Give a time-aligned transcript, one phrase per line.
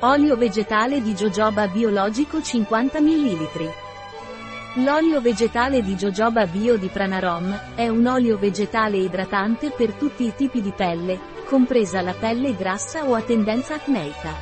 [0.00, 3.72] Olio vegetale di jojoba biologico 50 ml.
[4.84, 10.34] L'olio vegetale di jojoba bio di Pranarom è un olio vegetale idratante per tutti i
[10.34, 14.34] tipi di pelle, compresa la pelle grassa o a tendenza acneica.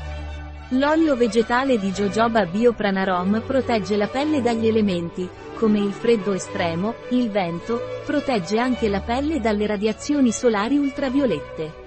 [0.70, 6.96] L'olio vegetale di jojoba bio Pranarom protegge la pelle dagli elementi, come il freddo estremo,
[7.10, 11.83] il vento, protegge anche la pelle dalle radiazioni solari ultraviolette.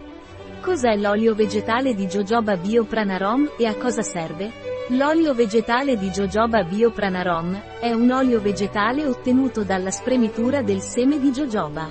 [0.67, 4.51] Cos'è l'olio vegetale di jojoba bio Pranarom e a cosa serve?
[4.89, 11.21] L'olio vegetale di jojoba bio Pranarom è un olio vegetale ottenuto dalla spremitura del seme
[11.21, 11.89] di jojoba.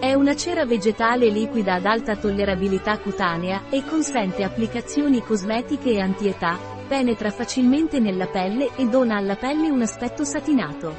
[0.00, 6.58] È una cera vegetale liquida ad alta tollerabilità cutanea e consente applicazioni cosmetiche e antietà,
[6.88, 10.96] penetra facilmente nella pelle e dona alla pelle un aspetto satinato.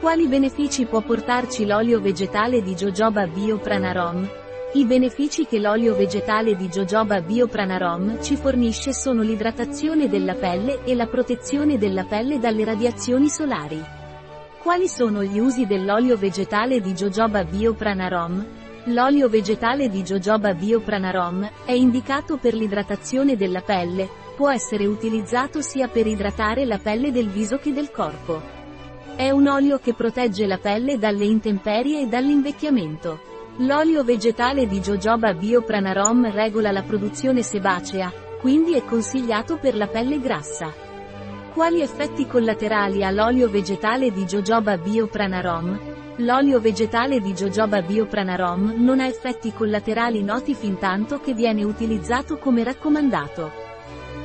[0.00, 4.42] Quali benefici può portarci l'olio vegetale di jojoba bio Pranarom?
[4.76, 10.82] I benefici che l'olio vegetale di jojoba bio Pranarom ci fornisce sono l'idratazione della pelle
[10.82, 13.80] e la protezione della pelle dalle radiazioni solari.
[14.60, 18.44] Quali sono gli usi dell'olio vegetale di jojoba bio Pranarom?
[18.86, 25.60] L'olio vegetale di jojoba bio Pranarom è indicato per l'idratazione della pelle, può essere utilizzato
[25.60, 28.42] sia per idratare la pelle del viso che del corpo.
[29.14, 33.33] È un olio che protegge la pelle dalle intemperie e dall'invecchiamento.
[33.58, 39.86] L'olio vegetale di jojoba bio Pranarom regola la produzione sebacea, quindi è consigliato per la
[39.86, 40.72] pelle grassa.
[41.52, 45.78] Quali effetti collaterali ha l'olio vegetale di jojoba bio Pranarom?
[46.16, 51.62] L'olio vegetale di jojoba bio Pranarom non ha effetti collaterali noti fin tanto che viene
[51.62, 53.52] utilizzato come raccomandato.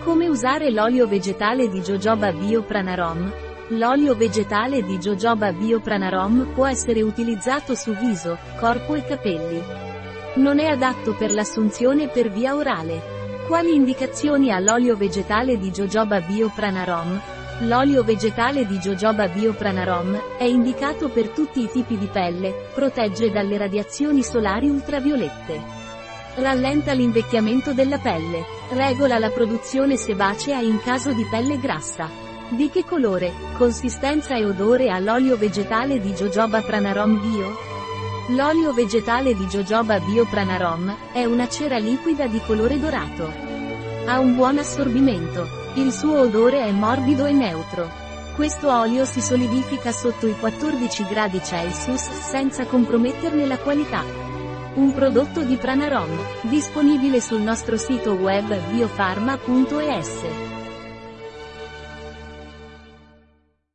[0.03, 3.48] Come usare l'olio vegetale di jojoba bio Pranarom?
[3.73, 9.61] L'olio vegetale di jojoba bio Pranarom può essere utilizzato su viso, corpo e capelli.
[10.37, 12.99] Non è adatto per l'assunzione per via orale.
[13.45, 17.21] Quali indicazioni ha l'olio vegetale di jojoba bio Pranarom?
[17.67, 23.29] L'olio vegetale di jojoba bio Pranarom è indicato per tutti i tipi di pelle, protegge
[23.29, 25.61] dalle radiazioni solari ultraviolette.
[26.37, 32.28] Rallenta l'invecchiamento della pelle, regola la produzione sebacea in caso di pelle grassa.
[32.51, 37.55] Di che colore, consistenza e odore ha l'olio vegetale di jojoba Pranarom bio?
[38.29, 43.31] L'olio vegetale di jojoba bio Pranarom è una cera liquida di colore dorato.
[44.05, 45.47] Ha un buon assorbimento.
[45.75, 47.87] Il suo odore è morbido e neutro.
[48.35, 54.03] Questo olio si solidifica sotto i 14 gradi Celsius senza comprometterne la qualità.
[54.73, 60.58] Un prodotto di Pranarom, disponibile sul nostro sito web biofarma.es.